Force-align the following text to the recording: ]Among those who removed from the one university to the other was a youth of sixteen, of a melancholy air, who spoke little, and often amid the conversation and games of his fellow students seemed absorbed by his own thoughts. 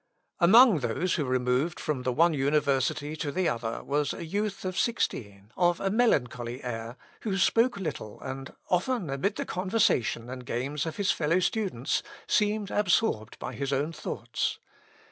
]Among 0.49 0.79
those 0.79 1.13
who 1.13 1.25
removed 1.25 1.79
from 1.79 2.01
the 2.01 2.11
one 2.11 2.33
university 2.33 3.15
to 3.17 3.31
the 3.31 3.47
other 3.47 3.83
was 3.83 4.15
a 4.15 4.25
youth 4.25 4.65
of 4.65 4.75
sixteen, 4.75 5.51
of 5.55 5.79
a 5.79 5.91
melancholy 5.91 6.63
air, 6.63 6.97
who 7.19 7.37
spoke 7.37 7.77
little, 7.77 8.19
and 8.21 8.51
often 8.67 9.11
amid 9.11 9.35
the 9.35 9.45
conversation 9.45 10.27
and 10.27 10.43
games 10.43 10.87
of 10.87 10.97
his 10.97 11.11
fellow 11.11 11.39
students 11.39 12.01
seemed 12.25 12.71
absorbed 12.71 13.37
by 13.37 13.53
his 13.53 13.71
own 13.71 13.91
thoughts. 13.93 14.57